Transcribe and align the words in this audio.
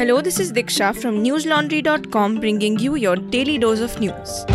Hello, 0.00 0.22
this 0.22 0.40
is 0.40 0.50
Diksha 0.50 0.96
from 0.98 1.22
newslaundry.com 1.22 2.40
bringing 2.40 2.78
you 2.78 2.94
your 2.94 3.16
daily 3.16 3.58
dose 3.58 3.80
of 3.80 4.00
news. 4.00 4.46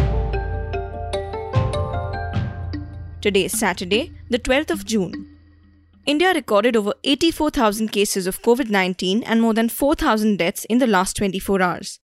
Today 3.21 3.45
is 3.45 3.51
Saturday, 3.51 4.11
the 4.31 4.39
12th 4.39 4.71
of 4.71 4.85
June. 4.85 5.37
India 6.07 6.33
recorded 6.33 6.75
over 6.75 6.95
84,000 7.03 7.89
cases 7.89 8.25
of 8.25 8.41
COVID 8.41 8.71
19 8.71 9.21
and 9.21 9.39
more 9.39 9.53
than 9.53 9.69
4,000 9.69 10.37
deaths 10.37 10.65
in 10.65 10.79
the 10.79 10.87
last 10.87 11.15
24 11.17 11.61
hours. 11.61 11.99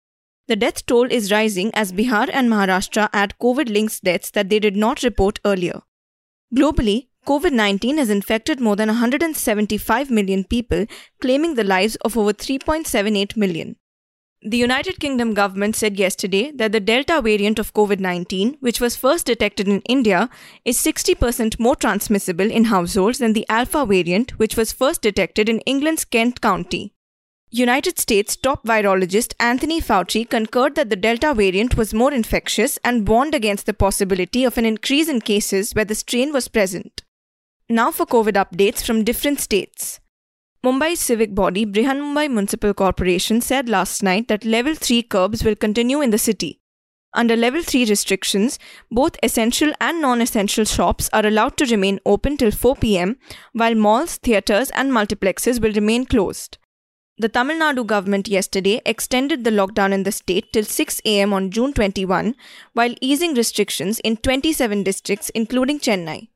The 0.49 0.57
death 0.57 0.87
toll 0.87 1.13
is 1.13 1.31
rising 1.31 1.71
as 1.75 1.93
Bihar 1.93 2.31
and 2.33 2.51
Maharashtra 2.51 3.11
add 3.13 3.35
COVID 3.39 3.69
linked 3.69 4.03
deaths 4.03 4.31
that 4.31 4.49
they 4.49 4.61
did 4.61 4.77
not 4.77 5.03
report 5.03 5.41
earlier. 5.45 5.83
Globally, 6.55 7.09
COVID 7.27 7.53
19 7.53 7.99
has 7.99 8.09
infected 8.09 8.61
more 8.61 8.77
than 8.77 8.89
175 8.89 10.11
million 10.11 10.45
people, 10.45 10.87
claiming 11.21 11.55
the 11.55 11.65
lives 11.65 11.97
of 11.97 12.17
over 12.17 12.33
3.78 12.33 13.37
million. 13.37 13.75
The 14.43 14.59
United 14.59 15.01
Kingdom 15.01 15.35
government 15.35 15.75
said 15.75 15.99
yesterday 15.99 16.53
that 16.55 16.71
the 16.71 16.79
Delta 16.79 17.21
variant 17.21 17.59
of 17.59 17.75
COVID 17.75 17.99
19, 17.99 18.59
which 18.61 18.81
was 18.81 18.95
first 18.95 19.27
detected 19.27 19.67
in 19.67 19.81
India, 19.89 20.31
is 20.65 20.79
60% 20.79 21.59
more 21.59 21.75
transmissible 21.75 22.49
in 22.49 22.67
households 22.67 23.19
than 23.19 23.33
the 23.33 23.49
Alpha 23.49 23.85
variant, 23.85 24.39
which 24.39 24.57
was 24.57 24.71
first 24.71 25.03
detected 25.03 25.49
in 25.49 25.59
England's 25.61 26.05
Kent 26.05 26.41
County. 26.41 26.93
United 27.51 27.99
States 27.99 28.37
top 28.37 28.65
virologist 28.65 29.35
Anthony 29.41 29.81
Fauci 29.81 30.29
concurred 30.29 30.77
that 30.77 30.91
the 30.91 30.97
Delta 30.97 31.35
variant 31.35 31.77
was 31.77 31.93
more 31.93 32.13
infectious 32.13 32.79
and 32.85 33.09
warned 33.09 33.35
against 33.35 33.67
the 33.67 33.75
possibility 33.75 34.45
of 34.45 34.59
an 34.59 34.65
increase 34.65 35.09
in 35.09 35.21
cases 35.21 35.73
where 35.73 35.85
the 35.85 35.95
strain 35.97 36.33
was 36.33 36.47
present. 36.47 37.03
Now 37.69 37.91
for 37.91 38.07
COVID 38.07 38.35
updates 38.35 38.85
from 38.85 39.03
different 39.03 39.41
states. 39.41 39.99
Mumbai's 40.65 41.01
civic 41.01 41.35
body 41.35 41.67
Brihanmumbai 41.67 42.31
Municipal 42.31 42.73
Corporation 42.73 43.41
said 43.41 43.69
last 43.69 44.05
night 44.05 44.29
that 44.29 44.45
level 44.45 44.77
3 44.77 45.03
curbs 45.03 45.43
will 45.43 45.57
continue 45.57 46.01
in 46.01 46.11
the 46.11 46.19
city. 46.19 46.61
Under 47.13 47.35
level 47.35 47.65
3 47.65 47.87
restrictions, 47.87 48.61
both 48.89 49.17
essential 49.21 49.73
and 49.81 50.01
non-essential 50.01 50.65
shops 50.65 51.11
are 51.13 51.27
allowed 51.27 51.57
to 51.57 51.67
remain 51.67 51.99
open 52.07 52.37
till 52.37 52.53
4 52.53 52.77
pm, 52.77 53.17
while 53.53 53.75
malls, 53.75 54.19
theatres 54.19 54.71
and 54.71 54.93
multiplexes 54.93 55.61
will 55.61 55.73
remain 55.73 56.07
closed. 56.07 56.59
The 57.19 57.29
Tamil 57.29 57.57
Nadu 57.57 57.85
government 57.85 58.29
yesterday 58.29 58.81
extended 58.87 59.43
the 59.43 59.51
lockdown 59.51 59.93
in 59.93 60.05
the 60.05 60.13
state 60.13 60.53
till 60.53 60.65
6 60.65 61.01
am 61.05 61.33
on 61.33 61.51
June 61.51 61.73
21, 61.73 62.37
while 62.75 62.95
easing 63.01 63.35
restrictions 63.35 63.99
in 64.01 64.19
27 64.19 64.85
districts 64.85 65.31
including 65.31 65.81
Chennai. 65.81 66.29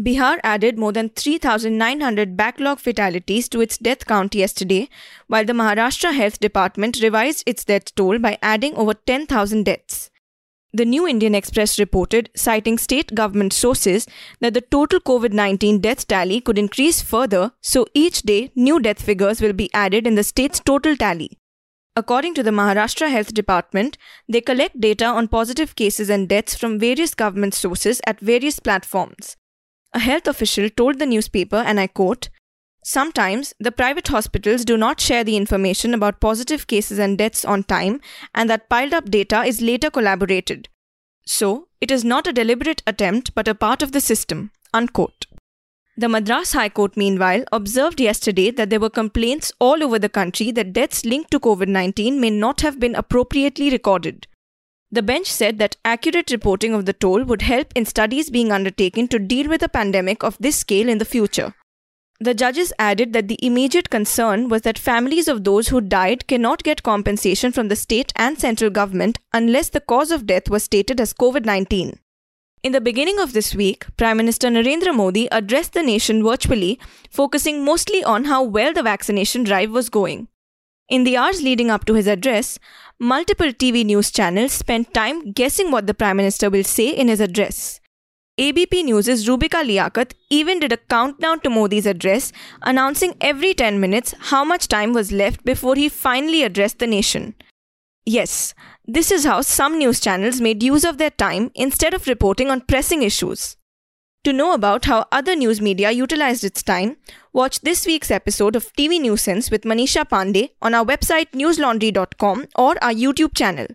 Bihar 0.00 0.40
added 0.42 0.78
more 0.78 0.90
than 0.90 1.10
3,900 1.10 2.34
backlog 2.34 2.78
fatalities 2.78 3.46
to 3.50 3.60
its 3.60 3.76
death 3.76 4.06
count 4.06 4.34
yesterday, 4.34 4.88
while 5.26 5.44
the 5.44 5.52
Maharashtra 5.52 6.14
Health 6.14 6.40
Department 6.40 7.02
revised 7.02 7.42
its 7.46 7.62
death 7.62 7.94
toll 7.94 8.18
by 8.18 8.38
adding 8.40 8.74
over 8.74 8.94
10,000 8.94 9.64
deaths. 9.64 10.10
The 10.72 10.86
New 10.86 11.06
Indian 11.06 11.34
Express 11.34 11.78
reported, 11.78 12.30
citing 12.34 12.78
state 12.78 13.14
government 13.14 13.52
sources, 13.52 14.06
that 14.40 14.54
the 14.54 14.62
total 14.62 14.98
COVID 14.98 15.34
19 15.34 15.82
death 15.82 16.08
tally 16.08 16.40
could 16.40 16.56
increase 16.56 17.02
further, 17.02 17.52
so 17.60 17.86
each 17.92 18.22
day 18.22 18.50
new 18.56 18.80
death 18.80 19.02
figures 19.02 19.42
will 19.42 19.52
be 19.52 19.68
added 19.74 20.06
in 20.06 20.14
the 20.14 20.24
state's 20.24 20.60
total 20.60 20.96
tally. 20.96 21.38
According 21.94 22.32
to 22.36 22.42
the 22.42 22.50
Maharashtra 22.50 23.10
Health 23.10 23.34
Department, 23.34 23.98
they 24.26 24.40
collect 24.40 24.80
data 24.80 25.04
on 25.04 25.28
positive 25.28 25.76
cases 25.76 26.08
and 26.08 26.26
deaths 26.26 26.54
from 26.54 26.78
various 26.78 27.14
government 27.14 27.52
sources 27.52 28.00
at 28.06 28.18
various 28.20 28.58
platforms. 28.58 29.36
A 29.94 29.98
health 29.98 30.26
official 30.26 30.70
told 30.70 30.98
the 30.98 31.06
newspaper, 31.06 31.56
and 31.56 31.78
I 31.78 31.86
quote, 31.86 32.30
Sometimes 32.84 33.54
the 33.60 33.70
private 33.70 34.08
hospitals 34.08 34.64
do 34.64 34.76
not 34.76 35.00
share 35.00 35.22
the 35.22 35.36
information 35.36 35.94
about 35.94 36.20
positive 36.20 36.66
cases 36.66 36.98
and 36.98 37.16
deaths 37.16 37.44
on 37.44 37.62
time, 37.62 38.00
and 38.34 38.50
that 38.50 38.68
piled 38.68 38.92
up 38.92 39.10
data 39.10 39.42
is 39.42 39.60
later 39.60 39.90
collaborated. 39.90 40.68
So, 41.26 41.68
it 41.80 41.90
is 41.90 42.04
not 42.04 42.26
a 42.26 42.32
deliberate 42.32 42.82
attempt 42.86 43.34
but 43.34 43.46
a 43.46 43.54
part 43.54 43.82
of 43.82 43.92
the 43.92 44.00
system. 44.00 44.50
Unquote. 44.74 45.26
The 45.96 46.08
Madras 46.08 46.54
High 46.54 46.70
Court, 46.70 46.96
meanwhile, 46.96 47.44
observed 47.52 48.00
yesterday 48.00 48.50
that 48.50 48.70
there 48.70 48.80
were 48.80 48.90
complaints 48.90 49.52
all 49.60 49.84
over 49.84 49.98
the 49.98 50.08
country 50.08 50.50
that 50.52 50.72
deaths 50.72 51.04
linked 51.04 51.30
to 51.32 51.38
COVID 51.38 51.68
19 51.68 52.18
may 52.18 52.30
not 52.30 52.62
have 52.62 52.80
been 52.80 52.94
appropriately 52.94 53.68
recorded. 53.68 54.26
The 54.92 55.02
bench 55.02 55.26
said 55.26 55.58
that 55.58 55.76
accurate 55.86 56.30
reporting 56.30 56.74
of 56.74 56.84
the 56.84 56.92
toll 56.92 57.24
would 57.24 57.40
help 57.40 57.72
in 57.74 57.86
studies 57.86 58.28
being 58.28 58.52
undertaken 58.52 59.08
to 59.08 59.18
deal 59.18 59.48
with 59.48 59.62
a 59.62 59.68
pandemic 59.68 60.22
of 60.22 60.36
this 60.38 60.56
scale 60.56 60.86
in 60.86 60.98
the 60.98 61.06
future. 61.06 61.54
The 62.20 62.34
judges 62.34 62.74
added 62.78 63.14
that 63.14 63.26
the 63.26 63.38
immediate 63.42 63.88
concern 63.88 64.50
was 64.50 64.62
that 64.62 64.78
families 64.78 65.28
of 65.28 65.44
those 65.44 65.68
who 65.68 65.80
died 65.80 66.28
cannot 66.28 66.62
get 66.62 66.82
compensation 66.82 67.52
from 67.52 67.68
the 67.68 67.74
state 67.74 68.12
and 68.16 68.38
central 68.38 68.68
government 68.68 69.18
unless 69.32 69.70
the 69.70 69.80
cause 69.80 70.10
of 70.10 70.26
death 70.26 70.50
was 70.50 70.62
stated 70.62 71.00
as 71.00 71.14
COVID 71.14 71.46
19. 71.46 71.98
In 72.62 72.72
the 72.72 72.80
beginning 72.80 73.18
of 73.18 73.32
this 73.32 73.54
week, 73.54 73.86
Prime 73.96 74.18
Minister 74.18 74.48
Narendra 74.48 74.94
Modi 74.94 75.26
addressed 75.32 75.72
the 75.72 75.82
nation 75.82 76.22
virtually, 76.22 76.78
focusing 77.10 77.64
mostly 77.64 78.04
on 78.04 78.26
how 78.26 78.44
well 78.44 78.74
the 78.74 78.84
vaccination 78.84 79.42
drive 79.42 79.70
was 79.70 79.88
going. 79.88 80.28
In 80.88 81.04
the 81.04 81.16
hours 81.16 81.40
leading 81.40 81.70
up 81.70 81.86
to 81.86 81.94
his 81.94 82.06
address, 82.06 82.58
multiple 83.02 83.48
TV 83.48 83.84
news 83.84 84.12
channels 84.12 84.52
spent 84.52 84.94
time 84.94 85.32
guessing 85.32 85.72
what 85.72 85.88
the 85.88 85.94
Prime 85.94 86.16
Minister 86.16 86.48
will 86.48 86.62
say 86.62 86.88
in 86.90 87.08
his 87.08 87.18
address. 87.18 87.80
ABP 88.38 88.84
News' 88.84 89.26
Rubika 89.26 89.64
Liaquat 89.64 90.14
even 90.30 90.60
did 90.60 90.72
a 90.72 90.76
countdown 90.76 91.40
to 91.40 91.50
Modi's 91.50 91.84
address, 91.84 92.32
announcing 92.62 93.16
every 93.20 93.54
10 93.54 93.80
minutes 93.80 94.14
how 94.30 94.44
much 94.44 94.68
time 94.68 94.92
was 94.92 95.10
left 95.10 95.44
before 95.44 95.74
he 95.74 95.88
finally 95.88 96.44
addressed 96.44 96.78
the 96.78 96.86
nation. 96.86 97.34
Yes, 98.06 98.54
this 98.86 99.10
is 99.10 99.24
how 99.24 99.40
some 99.40 99.78
news 99.78 99.98
channels 99.98 100.40
made 100.40 100.62
use 100.62 100.84
of 100.84 100.98
their 100.98 101.10
time 101.10 101.50
instead 101.56 101.94
of 101.94 102.06
reporting 102.06 102.50
on 102.50 102.60
pressing 102.60 103.02
issues. 103.02 103.56
To 104.24 104.32
know 104.32 104.52
about 104.54 104.84
how 104.84 105.06
other 105.10 105.34
news 105.34 105.60
media 105.60 105.90
utilized 105.90 106.44
its 106.44 106.62
time, 106.62 106.96
watch 107.32 107.60
this 107.62 107.84
week's 107.84 108.08
episode 108.08 108.54
of 108.54 108.72
TV 108.74 109.18
Sense 109.18 109.50
with 109.50 109.62
Manisha 109.62 110.08
Pandey 110.08 110.50
on 110.62 110.74
our 110.74 110.84
website 110.84 111.32
newslaundry.com 111.32 112.46
or 112.54 112.76
our 112.84 112.92
YouTube 112.92 113.34
channel. 113.34 113.66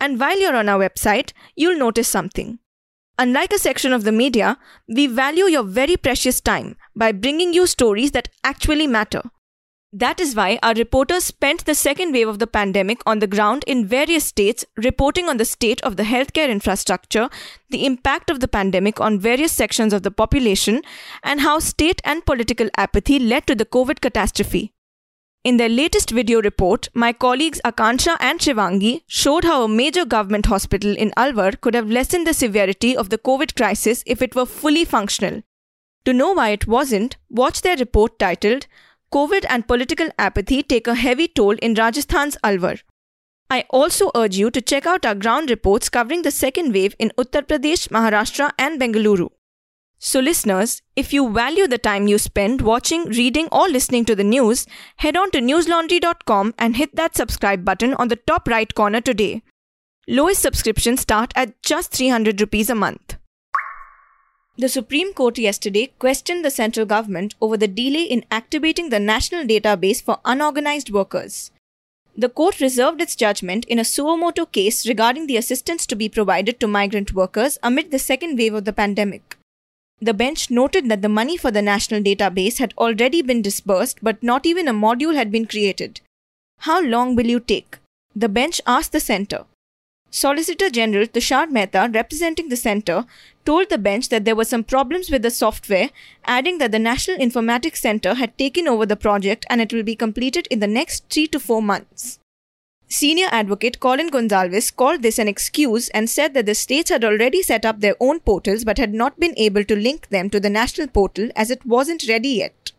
And 0.00 0.20
while 0.20 0.38
you're 0.38 0.54
on 0.54 0.68
our 0.68 0.78
website, 0.78 1.32
you'll 1.56 1.76
notice 1.76 2.06
something. 2.06 2.60
Unlike 3.18 3.54
a 3.54 3.58
section 3.58 3.92
of 3.92 4.04
the 4.04 4.12
media, 4.12 4.56
we 4.86 5.08
value 5.08 5.46
your 5.46 5.64
very 5.64 5.96
precious 5.96 6.40
time 6.40 6.76
by 6.94 7.10
bringing 7.10 7.52
you 7.52 7.66
stories 7.66 8.12
that 8.12 8.28
actually 8.44 8.86
matter. 8.86 9.22
That 9.94 10.20
is 10.20 10.34
why 10.34 10.58
our 10.62 10.72
reporters 10.72 11.24
spent 11.24 11.66
the 11.66 11.74
second 11.74 12.12
wave 12.12 12.26
of 12.26 12.38
the 12.38 12.46
pandemic 12.46 13.02
on 13.04 13.18
the 13.18 13.26
ground 13.26 13.62
in 13.66 13.86
various 13.86 14.24
states, 14.24 14.64
reporting 14.78 15.28
on 15.28 15.36
the 15.36 15.44
state 15.44 15.82
of 15.82 15.98
the 15.98 16.04
healthcare 16.04 16.48
infrastructure, 16.48 17.28
the 17.68 17.84
impact 17.84 18.30
of 18.30 18.40
the 18.40 18.48
pandemic 18.48 19.02
on 19.02 19.20
various 19.20 19.52
sections 19.52 19.92
of 19.92 20.02
the 20.02 20.10
population, 20.10 20.80
and 21.22 21.42
how 21.42 21.58
state 21.58 22.00
and 22.04 22.24
political 22.24 22.70
apathy 22.78 23.18
led 23.18 23.46
to 23.46 23.54
the 23.54 23.66
COVID 23.66 24.00
catastrophe. 24.00 24.72
In 25.44 25.58
their 25.58 25.68
latest 25.68 26.10
video 26.10 26.40
report, 26.40 26.88
my 26.94 27.12
colleagues 27.12 27.60
Akansha 27.62 28.16
and 28.18 28.40
Shivangi 28.40 29.02
showed 29.06 29.44
how 29.44 29.62
a 29.62 29.68
major 29.68 30.06
government 30.06 30.46
hospital 30.46 30.96
in 30.96 31.10
Alwar 31.18 31.60
could 31.60 31.74
have 31.74 31.90
lessened 31.90 32.26
the 32.26 32.32
severity 32.32 32.96
of 32.96 33.10
the 33.10 33.18
COVID 33.18 33.56
crisis 33.56 34.02
if 34.06 34.22
it 34.22 34.34
were 34.34 34.46
fully 34.46 34.86
functional. 34.86 35.42
To 36.06 36.14
know 36.14 36.32
why 36.32 36.50
it 36.50 36.66
wasn't, 36.66 37.18
watch 37.28 37.60
their 37.60 37.76
report 37.76 38.18
titled 38.18 38.66
COVID 39.12 39.44
and 39.48 39.68
political 39.68 40.08
apathy 40.18 40.62
take 40.62 40.86
a 40.86 40.94
heavy 40.94 41.28
toll 41.28 41.56
in 41.56 41.74
Rajasthan's 41.74 42.38
Alwar. 42.42 42.80
I 43.50 43.64
also 43.68 44.10
urge 44.14 44.36
you 44.36 44.50
to 44.50 44.62
check 44.62 44.86
out 44.86 45.04
our 45.04 45.14
ground 45.14 45.50
reports 45.50 45.90
covering 45.90 46.22
the 46.22 46.30
second 46.30 46.72
wave 46.72 46.96
in 46.98 47.12
Uttar 47.18 47.42
Pradesh, 47.42 47.88
Maharashtra, 47.88 48.52
and 48.58 48.80
Bengaluru. 48.80 49.28
So, 49.98 50.20
listeners, 50.20 50.80
if 50.96 51.12
you 51.12 51.30
value 51.30 51.66
the 51.66 51.78
time 51.78 52.08
you 52.08 52.16
spend 52.18 52.62
watching, 52.62 53.04
reading, 53.10 53.48
or 53.52 53.68
listening 53.68 54.06
to 54.06 54.16
the 54.16 54.24
news, 54.24 54.66
head 54.96 55.16
on 55.16 55.30
to 55.32 55.40
newslaundry.com 55.40 56.54
and 56.58 56.76
hit 56.76 56.96
that 56.96 57.14
subscribe 57.14 57.64
button 57.64 57.94
on 57.94 58.08
the 58.08 58.16
top 58.16 58.48
right 58.48 58.74
corner 58.74 59.02
today. 59.02 59.42
Lowest 60.08 60.40
subscriptions 60.40 61.02
start 61.02 61.32
at 61.36 61.62
just 61.62 61.92
300 61.92 62.40
rupees 62.40 62.70
a 62.70 62.74
month. 62.74 63.11
The 64.62 64.68
Supreme 64.68 65.12
Court 65.12 65.38
yesterday 65.38 65.92
questioned 65.98 66.44
the 66.44 66.50
central 66.56 66.86
government 66.86 67.34
over 67.40 67.56
the 67.56 67.66
delay 67.66 68.04
in 68.04 68.24
activating 68.30 68.90
the 68.90 69.00
national 69.00 69.44
database 69.44 70.00
for 70.00 70.20
unorganized 70.24 70.88
workers. 70.88 71.50
The 72.16 72.28
court 72.28 72.60
reserved 72.60 73.00
its 73.00 73.16
judgment 73.16 73.64
in 73.64 73.80
a 73.80 73.84
suo 73.84 74.16
motu 74.16 74.46
case 74.46 74.86
regarding 74.86 75.26
the 75.26 75.36
assistance 75.36 75.84
to 75.86 75.96
be 75.96 76.08
provided 76.08 76.60
to 76.60 76.68
migrant 76.68 77.12
workers 77.12 77.58
amid 77.60 77.90
the 77.90 77.98
second 77.98 78.38
wave 78.38 78.54
of 78.54 78.64
the 78.64 78.72
pandemic. 78.72 79.36
The 80.00 80.14
bench 80.14 80.48
noted 80.48 80.88
that 80.90 81.02
the 81.02 81.08
money 81.08 81.36
for 81.36 81.50
the 81.50 81.60
national 81.60 82.00
database 82.00 82.58
had 82.58 82.72
already 82.78 83.20
been 83.20 83.42
disbursed, 83.42 83.98
but 84.00 84.22
not 84.22 84.46
even 84.46 84.68
a 84.68 84.72
module 84.72 85.16
had 85.16 85.32
been 85.32 85.46
created. 85.46 86.00
How 86.58 86.80
long 86.80 87.16
will 87.16 87.26
you 87.26 87.40
take? 87.40 87.78
The 88.14 88.28
bench 88.28 88.60
asked 88.64 88.92
the 88.92 89.00
center. 89.00 89.44
Solicitor 90.14 90.68
General 90.68 91.06
Tushar 91.06 91.50
Mehta, 91.50 91.90
representing 91.90 92.50
the 92.50 92.56
centre, 92.56 93.06
told 93.46 93.70
the 93.70 93.78
bench 93.78 94.10
that 94.10 94.26
there 94.26 94.36
were 94.36 94.44
some 94.44 94.62
problems 94.62 95.10
with 95.10 95.22
the 95.22 95.30
software, 95.30 95.88
adding 96.26 96.58
that 96.58 96.70
the 96.70 96.78
National 96.78 97.16
Informatics 97.16 97.78
Centre 97.78 98.12
had 98.12 98.36
taken 98.36 98.68
over 98.68 98.84
the 98.84 98.94
project 98.94 99.46
and 99.48 99.62
it 99.62 99.72
will 99.72 99.82
be 99.82 99.96
completed 99.96 100.46
in 100.50 100.60
the 100.60 100.66
next 100.66 101.08
three 101.08 101.26
to 101.28 101.40
four 101.40 101.62
months. 101.62 102.18
Senior 102.88 103.28
advocate 103.32 103.80
Colin 103.80 104.10
Gonsalves 104.10 104.76
called 104.76 105.00
this 105.00 105.18
an 105.18 105.28
excuse 105.28 105.88
and 105.88 106.10
said 106.10 106.34
that 106.34 106.44
the 106.44 106.54
states 106.54 106.90
had 106.90 107.04
already 107.04 107.42
set 107.42 107.64
up 107.64 107.80
their 107.80 107.96
own 107.98 108.20
portals 108.20 108.64
but 108.64 108.76
had 108.76 108.92
not 108.92 109.18
been 109.18 109.32
able 109.38 109.64
to 109.64 109.74
link 109.74 110.10
them 110.10 110.28
to 110.28 110.38
the 110.38 110.50
national 110.50 110.88
portal 110.88 111.30
as 111.34 111.50
it 111.50 111.64
wasn't 111.64 112.06
ready 112.06 112.28
yet. 112.28 112.71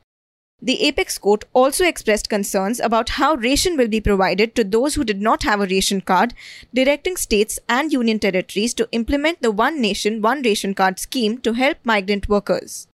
The 0.65 0.81
Apex 0.83 1.17
Court 1.17 1.43
also 1.51 1.83
expressed 1.83 2.29
concerns 2.29 2.79
about 2.79 3.09
how 3.09 3.35
ration 3.35 3.75
will 3.75 3.89
be 3.89 3.99
provided 3.99 4.55
to 4.55 4.63
those 4.63 4.95
who 4.95 5.03
did 5.03 5.19
not 5.19 5.43
have 5.43 5.59
a 5.59 5.65
ration 5.65 5.99
card, 5.99 6.33
directing 6.73 7.17
states 7.17 7.59
and 7.67 7.91
union 7.91 8.17
territories 8.17 8.73
to 8.75 8.87
implement 8.93 9.41
the 9.41 9.51
One 9.51 9.81
Nation, 9.81 10.21
One 10.21 10.41
Ration 10.41 10.73
Card 10.73 10.99
scheme 10.99 11.37
to 11.39 11.51
help 11.51 11.79
migrant 11.83 12.29
workers. 12.29 12.87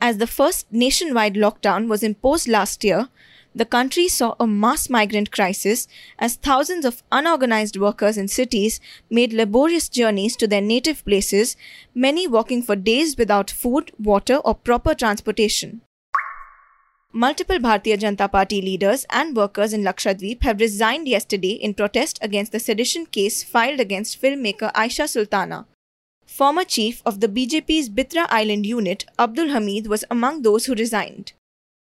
As 0.00 0.18
the 0.18 0.26
first 0.26 0.66
nationwide 0.72 1.34
lockdown 1.34 1.86
was 1.86 2.02
imposed 2.02 2.48
last 2.48 2.82
year, 2.82 3.08
the 3.54 3.66
country 3.66 4.08
saw 4.08 4.34
a 4.40 4.46
mass 4.48 4.90
migrant 4.90 5.30
crisis 5.30 5.86
as 6.18 6.34
thousands 6.34 6.84
of 6.84 7.04
unorganized 7.12 7.76
workers 7.76 8.18
in 8.18 8.26
cities 8.26 8.80
made 9.08 9.32
laborious 9.32 9.88
journeys 9.88 10.34
to 10.38 10.48
their 10.48 10.60
native 10.60 11.04
places, 11.04 11.56
many 11.94 12.26
walking 12.26 12.64
for 12.64 12.74
days 12.74 13.16
without 13.16 13.48
food, 13.48 13.92
water, 13.96 14.38
or 14.38 14.56
proper 14.56 14.92
transportation. 14.92 15.82
Multiple 17.14 17.58
Bharatiya 17.58 17.98
Janata 17.98 18.32
Party 18.32 18.62
leaders 18.62 19.04
and 19.10 19.36
workers 19.36 19.74
in 19.74 19.82
Lakshadweep 19.82 20.42
have 20.44 20.60
resigned 20.60 21.06
yesterday 21.06 21.50
in 21.50 21.74
protest 21.74 22.18
against 22.22 22.52
the 22.52 22.58
sedition 22.58 23.04
case 23.04 23.42
filed 23.42 23.80
against 23.80 24.20
filmmaker 24.20 24.72
Aisha 24.72 25.06
Sultana. 25.06 25.66
Former 26.24 26.64
chief 26.64 27.02
of 27.04 27.20
the 27.20 27.28
BJP's 27.28 27.90
Bitra 27.90 28.26
Island 28.30 28.64
unit, 28.64 29.04
Abdul 29.18 29.50
Hamid, 29.50 29.88
was 29.88 30.06
among 30.10 30.40
those 30.40 30.64
who 30.64 30.74
resigned. 30.74 31.34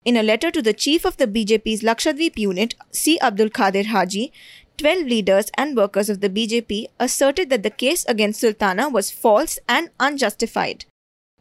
In 0.06 0.16
a 0.16 0.22
letter 0.22 0.50
to 0.50 0.62
the 0.62 0.72
chief 0.72 1.04
of 1.04 1.18
the 1.18 1.26
BJP's 1.26 1.82
Lakshadweep 1.82 2.38
unit, 2.38 2.74
C. 2.90 3.20
Abdul 3.20 3.50
Khadir 3.50 3.88
Haji, 3.88 4.32
12 4.78 5.06
leaders 5.06 5.50
and 5.58 5.76
workers 5.76 6.08
of 6.08 6.22
the 6.22 6.30
BJP 6.30 6.86
asserted 6.98 7.50
that 7.50 7.62
the 7.62 7.68
case 7.68 8.06
against 8.06 8.40
Sultana 8.40 8.88
was 8.88 9.10
false 9.10 9.58
and 9.68 9.90
unjustified. 10.00 10.86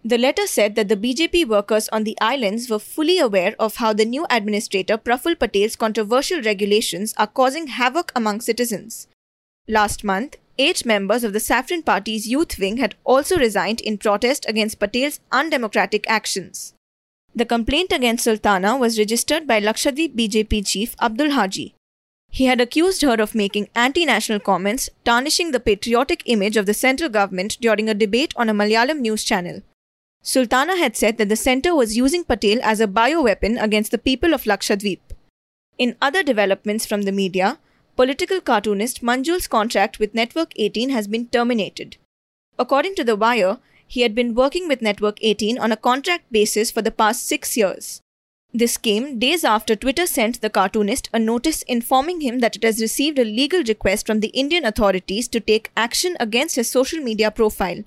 The 0.03 0.17
letter 0.17 0.47
said 0.47 0.75
that 0.75 0.87
the 0.87 0.95
BJP 0.95 1.45
workers 1.47 1.89
on 1.89 2.05
the 2.05 2.17
islands 2.21 2.69
were 2.69 2.79
fully 2.79 3.19
aware 3.19 3.53
of 3.59 3.75
how 3.75 3.91
the 3.91 4.05
new 4.05 4.25
administrator 4.29 4.97
Praful 4.97 5.35
Patel's 5.35 5.75
controversial 5.75 6.41
regulations 6.41 7.13
are 7.17 7.27
causing 7.27 7.67
havoc 7.67 8.13
among 8.15 8.39
citizens. 8.39 9.07
Last 9.67 10.05
month, 10.05 10.37
eight 10.57 10.85
members 10.85 11.25
of 11.25 11.33
the 11.33 11.39
Saffron 11.41 11.83
Party's 11.83 12.27
youth 12.27 12.57
wing 12.57 12.77
had 12.77 12.95
also 13.03 13.37
resigned 13.37 13.81
in 13.81 13.97
protest 13.97 14.45
against 14.47 14.79
Patel's 14.79 15.19
undemocratic 15.33 16.09
actions. 16.09 16.73
The 17.35 17.45
complaint 17.45 17.91
against 17.91 18.23
Sultana 18.23 18.77
was 18.77 18.97
registered 18.97 19.45
by 19.45 19.59
Lakshadweep 19.59 20.15
BJP 20.15 20.65
chief 20.65 20.95
Abdul 21.01 21.31
Haji. 21.31 21.75
He 22.31 22.45
had 22.45 22.61
accused 22.61 23.01
her 23.01 23.19
of 23.21 23.35
making 23.35 23.67
anti 23.75 24.05
national 24.05 24.39
comments, 24.39 24.89
tarnishing 25.03 25.51
the 25.51 25.59
patriotic 25.59 26.23
image 26.25 26.55
of 26.55 26.65
the 26.67 26.73
central 26.73 27.09
government 27.09 27.57
during 27.59 27.89
a 27.89 27.93
debate 27.93 28.33
on 28.37 28.47
a 28.47 28.53
Malayalam 28.53 28.99
news 28.99 29.23
channel. 29.23 29.61
Sultana 30.21 30.77
had 30.77 30.95
said 30.95 31.17
that 31.17 31.29
the 31.29 31.35
centre 31.35 31.73
was 31.73 31.97
using 31.97 32.23
Patel 32.23 32.59
as 32.61 32.79
a 32.79 32.87
bioweapon 32.87 33.61
against 33.61 33.91
the 33.91 33.97
people 33.97 34.33
of 34.33 34.43
Lakshadweep. 34.43 34.99
In 35.77 35.95
other 36.01 36.23
developments 36.23 36.85
from 36.85 37.03
the 37.03 37.11
media, 37.11 37.57
political 37.95 38.41
cartoonist 38.41 39.01
Manjul's 39.01 39.47
contract 39.47 39.97
with 39.97 40.13
Network 40.13 40.51
18 40.57 40.89
has 40.89 41.07
been 41.07 41.27
terminated. 41.27 41.97
According 42.57 42.95
to 42.95 43.03
The 43.03 43.15
Wire, 43.15 43.57
he 43.87 44.01
had 44.01 44.13
been 44.13 44.35
working 44.35 44.67
with 44.67 44.81
Network 44.81 45.17
18 45.21 45.57
on 45.57 45.71
a 45.71 45.77
contract 45.77 46.31
basis 46.31 46.69
for 46.69 46.81
the 46.81 46.91
past 46.91 47.25
six 47.25 47.55
years. 47.57 48.01
This 48.53 48.77
came 48.77 49.19
days 49.19 49.43
after 49.43 49.75
Twitter 49.75 50.05
sent 50.05 50.41
the 50.41 50.49
cartoonist 50.49 51.09
a 51.13 51.19
notice 51.19 51.61
informing 51.63 52.21
him 52.21 52.39
that 52.39 52.55
it 52.55 52.63
has 52.63 52.81
received 52.81 53.19
a 53.19 53.23
legal 53.23 53.63
request 53.63 54.05
from 54.05 54.19
the 54.19 54.29
Indian 54.29 54.65
authorities 54.65 55.27
to 55.29 55.39
take 55.39 55.71
action 55.77 56.17
against 56.19 56.55
his 56.55 56.69
social 56.69 56.99
media 56.99 57.31
profile, 57.31 57.83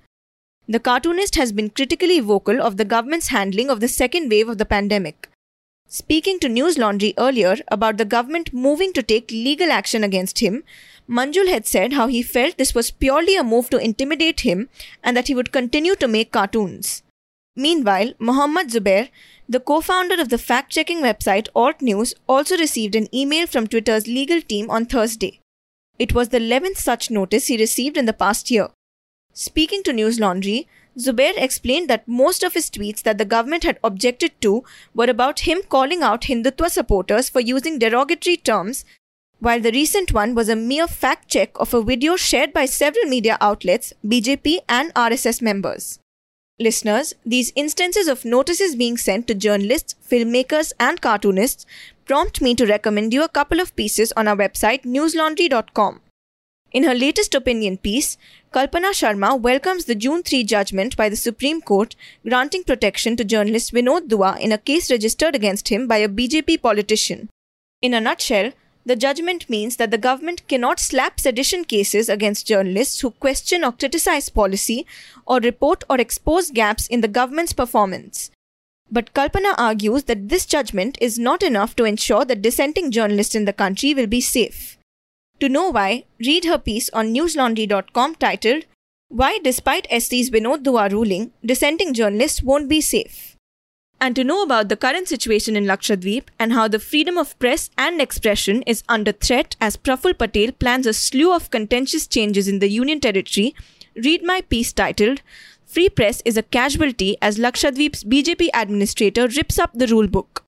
the 0.68 0.80
cartoonist 0.80 1.34
has 1.34 1.52
been 1.52 1.70
critically 1.70 2.20
vocal 2.20 2.62
of 2.62 2.76
the 2.76 2.84
government's 2.84 3.28
handling 3.28 3.68
of 3.68 3.80
the 3.80 3.88
second 3.88 4.30
wave 4.30 4.48
of 4.48 4.58
the 4.58 4.64
pandemic. 4.64 5.28
Speaking 5.88 6.38
to 6.38 6.48
News 6.48 6.78
Laundry 6.78 7.12
earlier 7.18 7.56
about 7.68 7.98
the 7.98 8.04
government 8.04 8.54
moving 8.54 8.92
to 8.94 9.02
take 9.02 9.30
legal 9.30 9.70
action 9.70 10.02
against 10.02 10.38
him, 10.38 10.64
Manjul 11.08 11.48
had 11.48 11.66
said 11.66 11.92
how 11.92 12.06
he 12.06 12.22
felt 12.22 12.56
this 12.56 12.74
was 12.74 12.90
purely 12.90 13.36
a 13.36 13.42
move 13.42 13.68
to 13.70 13.76
intimidate 13.76 14.40
him 14.40 14.68
and 15.02 15.16
that 15.16 15.28
he 15.28 15.34
would 15.34 15.52
continue 15.52 15.96
to 15.96 16.08
make 16.08 16.32
cartoons. 16.32 17.02
Meanwhile, 17.56 18.14
Mohammad 18.18 18.68
Zubair, 18.68 19.10
the 19.48 19.60
co 19.60 19.80
founder 19.82 20.18
of 20.20 20.30
the 20.30 20.38
fact 20.38 20.70
checking 20.70 21.02
website 21.02 21.48
Alt 21.54 21.82
News, 21.82 22.14
also 22.26 22.56
received 22.56 22.94
an 22.94 23.14
email 23.14 23.46
from 23.46 23.66
Twitter's 23.66 24.06
legal 24.06 24.40
team 24.40 24.70
on 24.70 24.86
Thursday. 24.86 25.40
It 25.98 26.14
was 26.14 26.30
the 26.30 26.38
11th 26.38 26.78
such 26.78 27.10
notice 27.10 27.48
he 27.48 27.58
received 27.58 27.98
in 27.98 28.06
the 28.06 28.14
past 28.14 28.50
year. 28.50 28.68
Speaking 29.34 29.82
to 29.84 29.92
News 29.92 30.20
Laundry, 30.20 30.68
Zubair 30.98 31.32
explained 31.36 31.88
that 31.88 32.06
most 32.06 32.42
of 32.42 32.52
his 32.52 32.68
tweets 32.68 33.02
that 33.02 33.16
the 33.16 33.24
government 33.24 33.64
had 33.64 33.78
objected 33.82 34.38
to 34.42 34.62
were 34.94 35.08
about 35.08 35.40
him 35.40 35.62
calling 35.68 36.02
out 36.02 36.22
Hindutva 36.22 36.68
supporters 36.70 37.30
for 37.30 37.40
using 37.40 37.78
derogatory 37.78 38.36
terms, 38.36 38.84
while 39.38 39.58
the 39.58 39.72
recent 39.72 40.12
one 40.12 40.34
was 40.34 40.50
a 40.50 40.56
mere 40.56 40.86
fact 40.86 41.28
check 41.28 41.50
of 41.56 41.72
a 41.72 41.82
video 41.82 42.16
shared 42.16 42.52
by 42.52 42.66
several 42.66 43.06
media 43.06 43.38
outlets, 43.40 43.94
BJP, 44.06 44.58
and 44.68 44.92
RSS 44.94 45.40
members. 45.40 45.98
Listeners, 46.58 47.14
these 47.24 47.52
instances 47.56 48.08
of 48.08 48.26
notices 48.26 48.76
being 48.76 48.98
sent 48.98 49.26
to 49.26 49.34
journalists, 49.34 49.96
filmmakers, 50.08 50.72
and 50.78 51.00
cartoonists 51.00 51.64
prompt 52.04 52.42
me 52.42 52.54
to 52.54 52.66
recommend 52.66 53.14
you 53.14 53.24
a 53.24 53.28
couple 53.28 53.60
of 53.60 53.74
pieces 53.74 54.12
on 54.12 54.28
our 54.28 54.36
website 54.36 54.82
newslaundry.com. 54.84 56.00
In 56.72 56.84
her 56.84 56.94
latest 56.94 57.34
opinion 57.34 57.78
piece, 57.78 58.16
Kalpana 58.52 58.90
Sharma 58.92 59.40
welcomes 59.40 59.86
the 59.86 59.94
June 59.94 60.22
3 60.22 60.44
judgment 60.44 60.94
by 60.94 61.08
the 61.08 61.16
Supreme 61.16 61.62
Court 61.62 61.96
granting 62.28 62.64
protection 62.64 63.16
to 63.16 63.24
journalist 63.24 63.72
Vinod 63.72 64.08
Dua 64.08 64.36
in 64.38 64.52
a 64.52 64.58
case 64.58 64.90
registered 64.90 65.34
against 65.34 65.70
him 65.70 65.86
by 65.88 65.96
a 65.96 66.08
BJP 66.08 66.60
politician. 66.60 67.30
In 67.80 67.94
a 67.94 68.00
nutshell, 68.00 68.52
the 68.84 68.94
judgment 68.94 69.48
means 69.48 69.76
that 69.76 69.90
the 69.90 69.96
government 69.96 70.46
cannot 70.48 70.80
slap 70.80 71.18
sedition 71.18 71.64
cases 71.64 72.10
against 72.10 72.46
journalists 72.46 73.00
who 73.00 73.12
question 73.12 73.64
or 73.64 73.72
criticize 73.72 74.28
policy 74.28 74.86
or 75.24 75.38
report 75.38 75.82
or 75.88 75.98
expose 75.98 76.50
gaps 76.50 76.86
in 76.88 77.00
the 77.00 77.08
government's 77.08 77.54
performance. 77.54 78.30
But 78.90 79.14
Kalpana 79.14 79.54
argues 79.56 80.04
that 80.04 80.28
this 80.28 80.44
judgment 80.44 80.98
is 81.00 81.18
not 81.18 81.42
enough 81.42 81.74
to 81.76 81.84
ensure 81.84 82.26
that 82.26 82.42
dissenting 82.42 82.90
journalists 82.90 83.34
in 83.34 83.46
the 83.46 83.54
country 83.54 83.94
will 83.94 84.06
be 84.06 84.20
safe. 84.20 84.76
To 85.42 85.48
know 85.48 85.70
why, 85.70 86.04
read 86.20 86.44
her 86.44 86.56
piece 86.56 86.88
on 86.90 87.12
newslaundry.com 87.12 88.14
titled 88.14 88.64
Why 89.08 89.40
Despite 89.42 89.88
SC's 89.90 90.30
Vinod 90.30 90.62
Dua 90.62 90.88
ruling, 90.88 91.32
dissenting 91.44 91.94
journalists 91.94 92.44
won't 92.44 92.68
be 92.68 92.80
safe. 92.80 93.36
And 94.00 94.14
to 94.14 94.22
know 94.22 94.44
about 94.44 94.68
the 94.68 94.76
current 94.76 95.08
situation 95.08 95.56
in 95.56 95.64
Lakshadweep 95.64 96.28
and 96.38 96.52
how 96.52 96.68
the 96.68 96.78
freedom 96.78 97.18
of 97.18 97.36
press 97.40 97.70
and 97.76 98.00
expression 98.00 98.62
is 98.68 98.84
under 98.88 99.10
threat 99.10 99.56
as 99.60 99.76
Praful 99.76 100.16
Patel 100.16 100.52
plans 100.52 100.86
a 100.86 100.92
slew 100.92 101.34
of 101.34 101.50
contentious 101.50 102.06
changes 102.06 102.46
in 102.46 102.60
the 102.60 102.70
Union 102.70 103.00
Territory, 103.00 103.52
read 103.96 104.22
my 104.22 104.42
piece 104.42 104.72
titled 104.72 105.22
Free 105.66 105.88
Press 105.88 106.22
is 106.24 106.36
a 106.36 106.44
Casualty 106.44 107.16
as 107.20 107.36
Lakshadweep's 107.36 108.04
BJP 108.04 108.50
administrator 108.54 109.26
rips 109.26 109.58
up 109.58 109.72
the 109.74 109.86
rulebook. 109.86 110.42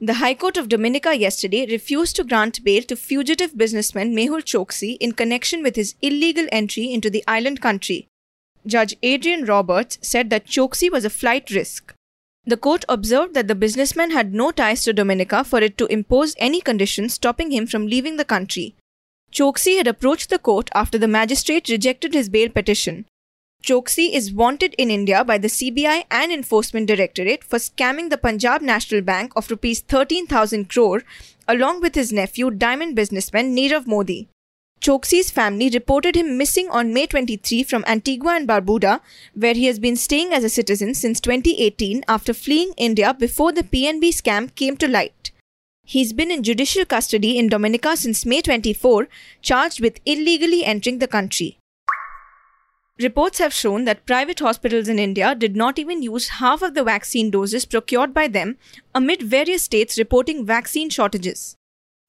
The 0.00 0.14
High 0.14 0.34
Court 0.34 0.56
of 0.56 0.68
Dominica 0.68 1.14
yesterday 1.16 1.66
refused 1.70 2.16
to 2.16 2.24
grant 2.24 2.64
bail 2.64 2.82
to 2.82 2.96
fugitive 2.96 3.56
businessman 3.56 4.12
Mehul 4.12 4.42
Choksi 4.42 4.96
in 4.98 5.12
connection 5.12 5.62
with 5.62 5.76
his 5.76 5.94
illegal 6.02 6.46
entry 6.50 6.92
into 6.92 7.08
the 7.08 7.22
island 7.28 7.60
country. 7.60 8.08
Judge 8.66 8.96
Adrian 9.02 9.44
Roberts 9.44 9.98
said 10.02 10.30
that 10.30 10.46
Choksi 10.46 10.90
was 10.90 11.04
a 11.04 11.10
flight 11.10 11.48
risk. 11.50 11.94
The 12.44 12.56
court 12.56 12.84
observed 12.88 13.34
that 13.34 13.46
the 13.46 13.54
businessman 13.54 14.10
had 14.10 14.34
no 14.34 14.50
ties 14.50 14.82
to 14.82 14.92
Dominica 14.92 15.44
for 15.44 15.60
it 15.60 15.78
to 15.78 15.86
impose 15.86 16.34
any 16.38 16.60
conditions 16.60 17.14
stopping 17.14 17.52
him 17.52 17.66
from 17.66 17.86
leaving 17.86 18.16
the 18.16 18.24
country. 18.24 18.74
Choksi 19.32 19.76
had 19.76 19.86
approached 19.86 20.28
the 20.28 20.38
court 20.40 20.70
after 20.74 20.98
the 20.98 21.08
magistrate 21.08 21.68
rejected 21.68 22.14
his 22.14 22.28
bail 22.28 22.48
petition. 22.48 23.06
Choksi 23.64 24.12
is 24.12 24.30
wanted 24.30 24.74
in 24.76 24.90
India 24.90 25.24
by 25.24 25.38
the 25.38 25.48
CBI 25.48 26.04
and 26.10 26.30
Enforcement 26.30 26.86
Directorate 26.86 27.42
for 27.42 27.58
scamming 27.58 28.10
the 28.10 28.18
Punjab 28.18 28.60
National 28.60 29.00
Bank 29.00 29.32
of 29.36 29.50
rupees 29.50 29.80
13,000 29.80 30.68
crore 30.68 31.02
along 31.48 31.80
with 31.80 31.94
his 31.94 32.12
nephew 32.12 32.50
diamond 32.50 32.94
businessman 32.94 33.56
Nirav 33.56 33.86
Modi. 33.86 34.28
Choksi's 34.82 35.30
family 35.30 35.70
reported 35.70 36.14
him 36.14 36.36
missing 36.36 36.68
on 36.68 36.92
May 36.92 37.06
23 37.06 37.62
from 37.62 37.86
Antigua 37.86 38.32
and 38.32 38.46
Barbuda, 38.46 39.00
where 39.32 39.54
he 39.54 39.64
has 39.64 39.78
been 39.78 39.96
staying 39.96 40.34
as 40.34 40.44
a 40.44 40.50
citizen 40.50 40.92
since 40.92 41.18
2018 41.20 42.04
after 42.06 42.34
fleeing 42.34 42.74
India 42.76 43.14
before 43.14 43.50
the 43.50 43.62
PNB 43.62 44.10
scam 44.10 44.54
came 44.54 44.76
to 44.76 44.86
light. 44.86 45.30
He's 45.86 46.12
been 46.12 46.30
in 46.30 46.42
judicial 46.42 46.84
custody 46.84 47.38
in 47.38 47.48
Dominica 47.48 47.96
since 47.96 48.26
May 48.26 48.42
24, 48.42 49.08
charged 49.40 49.80
with 49.80 50.00
illegally 50.04 50.66
entering 50.66 50.98
the 50.98 51.08
country. 51.08 51.56
Reports 53.00 53.38
have 53.38 53.52
shown 53.52 53.86
that 53.86 54.06
private 54.06 54.38
hospitals 54.38 54.86
in 54.86 55.00
India 55.00 55.34
did 55.34 55.56
not 55.56 55.80
even 55.80 56.00
use 56.00 56.28
half 56.28 56.62
of 56.62 56.74
the 56.74 56.84
vaccine 56.84 57.28
doses 57.28 57.64
procured 57.64 58.14
by 58.14 58.28
them 58.28 58.56
amid 58.94 59.20
various 59.20 59.64
states 59.64 59.98
reporting 59.98 60.46
vaccine 60.46 60.88
shortages. 60.88 61.56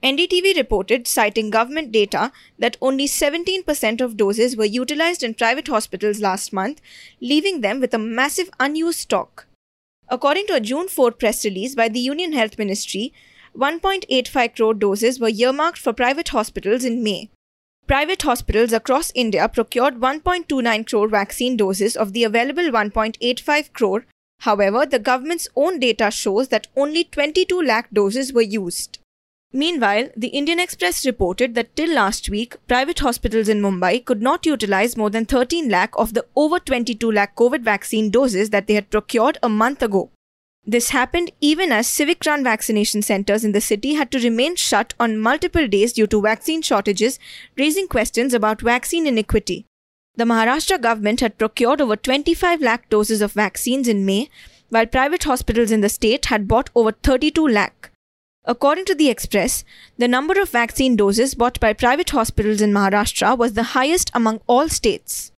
NDTV 0.04 0.56
reported, 0.56 1.08
citing 1.08 1.50
government 1.50 1.92
data, 1.92 2.32
that 2.60 2.78
only 2.82 3.08
17% 3.08 4.00
of 4.00 4.16
doses 4.16 4.56
were 4.56 4.66
utilized 4.66 5.24
in 5.24 5.34
private 5.34 5.68
hospitals 5.68 6.20
last 6.20 6.54
month, 6.54 6.82
leaving 7.20 7.62
them 7.62 7.80
with 7.80 7.92
a 7.96 7.98
massive 7.98 8.52
unused 8.60 9.00
stock. 9.00 9.48
According 10.08 10.46
to 10.48 10.54
a 10.54 10.60
June 10.60 10.88
4 10.88 11.12
press 11.14 11.44
release 11.44 11.74
by 11.74 11.90
the 11.90 12.00
Union 12.00 12.34
Health 12.34 12.60
Ministry, 12.60 13.12
1.85 13.58 14.56
crore 14.56 14.74
doses 14.76 15.20
were 15.20 15.30
earmarked 15.30 15.80
for 15.80 15.94
private 15.94 16.30
hospitals 16.30 16.86
in 16.86 17.02
May. 17.02 17.32
Private 17.88 18.24
hospitals 18.24 18.74
across 18.74 19.12
India 19.14 19.48
procured 19.48 20.00
1.29 20.00 20.90
crore 20.90 21.08
vaccine 21.08 21.56
doses 21.56 21.96
of 21.96 22.14
the 22.14 22.24
available 22.24 22.64
1.85 22.64 23.74
crore. 23.74 24.06
However, 24.40 24.88
the 24.88 24.98
government's 24.98 25.48
own 25.56 25.80
data 25.80 26.10
shows 26.10 26.48
that 26.48 26.66
only 26.76 27.04
22 27.04 27.62
lakh 27.62 27.92
doses 27.94 28.34
were 28.34 28.42
used. 28.42 28.98
Meanwhile, 29.54 30.10
the 30.18 30.30
Indian 30.30 30.60
Express 30.60 31.06
reported 31.06 31.54
that 31.54 31.76
till 31.76 31.94
last 31.94 32.28
week, 32.28 32.56
private 32.68 33.00
hospitals 33.00 33.48
in 33.48 33.62
Mumbai 33.62 34.04
could 34.04 34.22
not 34.22 34.48
utilize 34.48 34.98
more 34.98 35.12
than 35.12 35.26
13 35.26 35.70
lakh 35.70 35.94
of 35.96 36.16
the 36.16 36.26
over 36.36 36.58
22 36.58 37.12
lakh 37.12 37.36
COVID 37.36 37.62
vaccine 37.62 38.10
doses 38.10 38.50
that 38.50 38.66
they 38.66 38.74
had 38.74 38.90
procured 38.90 39.38
a 39.44 39.48
month 39.48 39.84
ago. 39.84 40.10
This 40.68 40.90
happened 40.90 41.32
even 41.42 41.72
as 41.72 41.88
civic 41.88 42.26
run 42.26 42.44
vaccination 42.44 43.04
centers 43.04 43.46
in 43.46 43.52
the 43.52 43.62
city 43.62 43.94
had 43.94 44.10
to 44.12 44.20
remain 44.20 44.56
shut 44.56 44.96
on 45.00 45.20
multiple 45.20 45.68
days 45.68 45.94
due 45.94 46.08
to 46.08 46.22
vaccine 46.22 46.64
shortages, 46.64 47.20
raising 47.56 47.88
questions 47.88 48.34
about 48.34 48.62
vaccine 48.62 49.06
inequity. 49.06 49.68
The 50.16 50.24
Maharashtra 50.24 50.82
government 50.82 51.20
had 51.20 51.38
procured 51.38 51.82
over 51.82 51.96
25 51.96 52.62
lakh 52.62 52.90
doses 52.90 53.22
of 53.22 53.34
vaccines 53.34 53.88
in 53.88 54.06
May, 54.06 54.30
while 54.70 54.88
private 54.88 55.26
hospitals 55.26 55.72
in 55.72 55.82
the 55.82 55.90
state 55.90 56.26
had 56.26 56.48
bought 56.48 56.72
over 56.74 56.94
32 56.94 57.48
lakh. 57.48 57.92
According 58.46 58.86
to 58.86 58.96
the 58.96 59.10
Express, 59.10 59.64
the 59.98 60.08
number 60.08 60.40
of 60.40 60.50
vaccine 60.50 60.96
doses 60.96 61.36
bought 61.36 61.60
by 61.60 61.74
private 61.74 62.10
hospitals 62.10 62.62
in 62.62 62.72
Maharashtra 62.72 63.38
was 63.38 63.54
the 63.54 63.72
highest 63.76 64.10
among 64.14 64.40
all 64.48 64.70
states. 64.70 65.32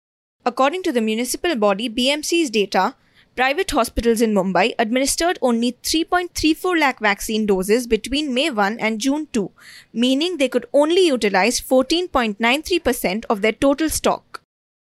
According 0.45 0.85
to 0.85 0.93
the 0.93 1.01
municipal 1.01 1.57
body 1.57 1.89
BMC's 1.89 2.51
data, 2.51 2.95
private 3.37 3.71
hospitals 3.71 4.23
in 4.23 4.33
Mumbai 4.33 4.75
administered 4.79 5.39
only 5.43 5.73
3.34 5.83 6.81
lakh 6.81 6.99
vaccine 7.01 7.45
doses 7.45 7.87
between 7.87 8.33
May 8.33 8.49
1 8.49 8.81
and 8.81 8.99
June 8.99 9.29
2, 9.35 9.51
meaning 9.93 10.39
they 10.39 10.49
could 10.49 10.67
only 10.73 11.07
utilize 11.07 11.61
14.93% 11.61 13.27
of 13.29 13.43
their 13.43 13.53
total 13.53 13.91
stock. 13.91 14.41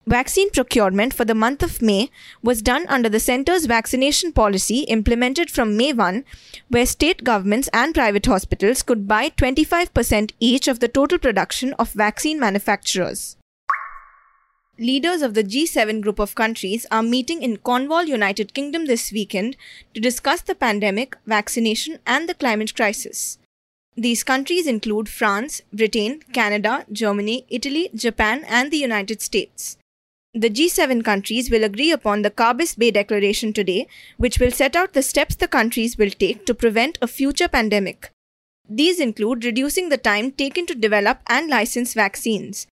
Vaccine 0.07 0.49
procurement 0.49 1.13
for 1.13 1.23
the 1.25 1.35
month 1.35 1.61
of 1.61 1.79
May 1.79 2.09
was 2.41 2.63
done 2.63 2.87
under 2.87 3.07
the 3.07 3.19
centre's 3.19 3.67
vaccination 3.67 4.33
policy 4.33 4.79
implemented 4.95 5.51
from 5.51 5.77
May 5.77 5.93
1, 5.93 6.25
where 6.69 6.87
state 6.87 7.23
governments 7.23 7.69
and 7.71 7.93
private 7.93 8.25
hospitals 8.25 8.81
could 8.81 9.07
buy 9.07 9.29
25% 9.29 10.31
each 10.39 10.67
of 10.67 10.79
the 10.79 10.87
total 10.87 11.19
production 11.19 11.73
of 11.73 11.91
vaccine 11.91 12.39
manufacturers. 12.39 13.37
Leaders 14.81 15.21
of 15.21 15.35
the 15.35 15.43
G7 15.43 16.01
group 16.01 16.17
of 16.17 16.33
countries 16.33 16.87
are 16.89 17.03
meeting 17.03 17.43
in 17.43 17.57
Cornwall, 17.57 18.05
United 18.05 18.55
Kingdom 18.55 18.87
this 18.87 19.11
weekend 19.11 19.55
to 19.93 20.01
discuss 20.01 20.41
the 20.41 20.55
pandemic, 20.55 21.15
vaccination, 21.27 21.99
and 22.07 22.27
the 22.27 22.33
climate 22.33 22.75
crisis. 22.75 23.37
These 23.95 24.23
countries 24.23 24.65
include 24.65 25.07
France, 25.07 25.61
Britain, 25.71 26.23
Canada, 26.33 26.87
Germany, 26.91 27.45
Italy, 27.49 27.91
Japan, 27.93 28.43
and 28.47 28.71
the 28.71 28.77
United 28.77 29.21
States. 29.21 29.77
The 30.33 30.49
G7 30.49 31.05
countries 31.05 31.51
will 31.51 31.63
agree 31.63 31.91
upon 31.91 32.23
the 32.23 32.31
Carbis 32.31 32.75
Bay 32.75 32.89
Declaration 32.89 33.53
today, 33.53 33.85
which 34.17 34.39
will 34.39 34.49
set 34.49 34.75
out 34.75 34.93
the 34.93 35.03
steps 35.03 35.35
the 35.35 35.47
countries 35.47 35.95
will 35.95 36.09
take 36.09 36.47
to 36.47 36.55
prevent 36.55 36.97
a 37.03 37.07
future 37.07 37.47
pandemic. 37.47 38.09
These 38.67 38.99
include 38.99 39.45
reducing 39.45 39.89
the 39.89 39.99
time 39.99 40.31
taken 40.31 40.65
to 40.65 40.73
develop 40.73 41.19
and 41.27 41.51
license 41.51 41.93
vaccines, 41.93 42.65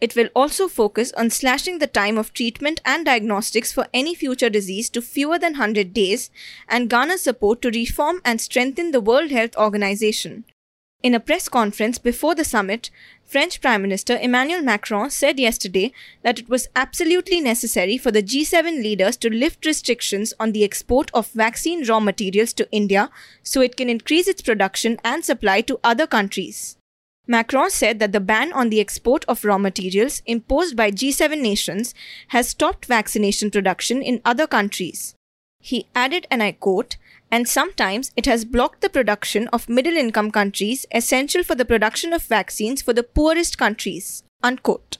it 0.00 0.16
will 0.16 0.28
also 0.34 0.66
focus 0.66 1.12
on 1.12 1.30
slashing 1.30 1.78
the 1.78 1.86
time 1.86 2.16
of 2.16 2.32
treatment 2.32 2.80
and 2.84 3.04
diagnostics 3.04 3.72
for 3.72 3.86
any 3.92 4.14
future 4.14 4.50
disease 4.50 4.88
to 4.90 5.02
fewer 5.02 5.38
than 5.38 5.52
100 5.52 5.92
days 5.92 6.30
and 6.68 6.88
garner 6.88 7.18
support 7.18 7.60
to 7.62 7.70
reform 7.70 8.20
and 8.24 8.40
strengthen 8.40 8.90
the 8.90 9.00
World 9.00 9.30
Health 9.30 9.56
Organization. 9.56 10.44
In 11.02 11.14
a 11.14 11.20
press 11.20 11.48
conference 11.48 11.96
before 11.96 12.34
the 12.34 12.44
summit, 12.44 12.90
French 13.24 13.62
Prime 13.62 13.80
Minister 13.80 14.18
Emmanuel 14.18 14.60
Macron 14.60 15.08
said 15.08 15.38
yesterday 15.38 15.92
that 16.22 16.38
it 16.38 16.48
was 16.48 16.68
absolutely 16.76 17.40
necessary 17.40 17.96
for 17.96 18.10
the 18.10 18.22
G7 18.22 18.82
leaders 18.82 19.16
to 19.18 19.30
lift 19.30 19.64
restrictions 19.64 20.34
on 20.38 20.52
the 20.52 20.62
export 20.62 21.10
of 21.14 21.30
vaccine 21.30 21.86
raw 21.86 22.00
materials 22.00 22.52
to 22.54 22.70
India 22.70 23.08
so 23.42 23.62
it 23.62 23.76
can 23.76 23.88
increase 23.88 24.28
its 24.28 24.42
production 24.42 24.98
and 25.02 25.24
supply 25.24 25.62
to 25.62 25.80
other 25.82 26.06
countries. 26.06 26.76
Macron 27.30 27.70
said 27.70 28.00
that 28.00 28.10
the 28.10 28.18
ban 28.18 28.52
on 28.52 28.70
the 28.70 28.80
export 28.80 29.24
of 29.28 29.44
raw 29.44 29.56
materials 29.56 30.20
imposed 30.26 30.74
by 30.74 30.90
G7 30.90 31.40
nations 31.40 31.94
has 32.28 32.48
stopped 32.48 32.86
vaccination 32.86 33.52
production 33.52 34.02
in 34.02 34.20
other 34.24 34.48
countries. 34.48 35.14
He 35.60 35.86
added, 35.94 36.26
and 36.28 36.42
I 36.42 36.50
quote, 36.50 36.96
and 37.30 37.46
sometimes 37.46 38.10
it 38.16 38.26
has 38.26 38.44
blocked 38.44 38.80
the 38.80 38.90
production 38.90 39.46
of 39.52 39.68
middle 39.68 39.96
income 39.96 40.32
countries 40.32 40.86
essential 40.92 41.44
for 41.44 41.54
the 41.54 41.64
production 41.64 42.12
of 42.12 42.24
vaccines 42.24 42.82
for 42.82 42.92
the 42.92 43.04
poorest 43.04 43.56
countries. 43.56 44.24
Unquote. 44.42 44.98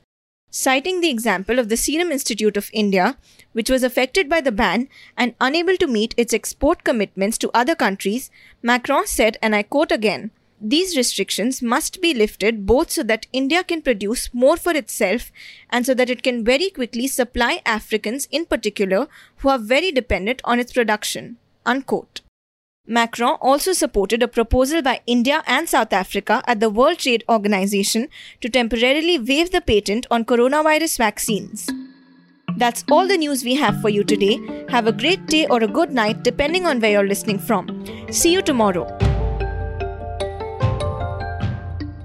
Citing 0.53 1.01
the 1.01 1.11
example 1.11 1.59
of 1.59 1.69
the 1.69 1.77
Serum 1.77 2.13
Institute 2.13 2.57
of 2.57 2.71
India, 2.73 3.17
which 3.55 3.71
was 3.71 3.83
affected 3.83 4.29
by 4.29 4.41
the 4.41 4.53
ban 4.53 4.89
and 5.17 5.35
unable 5.41 5.77
to 5.79 5.89
meet 5.89 6.15
its 6.17 6.33
export 6.33 6.85
commitments 6.85 7.39
to 7.39 7.51
other 7.53 7.75
countries, 7.75 8.31
Macron 8.63 9.09
said, 9.09 9.37
and 9.43 9.57
I 9.57 9.65
quote 9.65 9.91
again, 9.91 10.31
these 10.61 10.97
restrictions 10.97 11.63
must 11.63 12.01
be 12.03 12.13
lifted 12.13 12.67
both 12.67 12.91
so 12.91 13.03
that 13.03 13.27
India 13.33 13.65
can 13.65 13.81
produce 13.81 14.33
more 14.35 14.57
for 14.57 14.73
itself 14.73 15.33
and 15.71 15.87
so 15.87 15.95
that 15.95 16.11
it 16.11 16.23
can 16.23 16.45
very 16.45 16.69
quickly 16.69 17.07
supply 17.07 17.63
Africans 17.65 18.29
in 18.31 18.45
particular 18.45 19.09
who 19.39 19.49
are 19.49 19.59
very 19.59 19.91
dependent 19.91 20.41
on 20.45 20.61
its 20.61 20.73
production. 20.73 21.39
Unquote. 21.65 22.21
Macron 22.87 23.39
also 23.41 23.73
supported 23.73 24.23
a 24.23 24.29
proposal 24.29 24.83
by 24.83 25.01
India 25.07 25.43
and 25.47 25.69
South 25.69 25.93
Africa 25.93 26.43
at 26.47 26.61
the 26.61 26.71
World 26.71 26.99
Trade 26.99 27.25
Organization 27.29 28.09
to 28.41 28.49
temporarily 28.49 29.19
waive 29.19 29.53
the 29.53 29.61
patent 29.61 30.07
on 30.11 30.25
coronavirus 30.25 30.99
vaccines. 30.99 31.71
That's 32.57 32.85
all 32.91 33.07
the 33.07 33.17
news 33.17 33.45
we 33.45 33.55
have 33.55 33.81
for 33.81 33.89
you 33.89 34.03
today. 34.03 34.41
Have 34.69 34.87
a 34.87 34.93
great 34.93 35.25
day 35.27 35.47
or 35.47 35.63
a 35.63 35.69
good 35.69 35.93
night 35.93 36.25
depending 36.25 36.67
on 36.67 36.81
where 36.81 36.91
you're 36.91 37.07
listening 37.07 37.39
from. 37.39 37.87
See 38.11 38.33
you 38.33 38.43
tomorrow. 38.43 39.10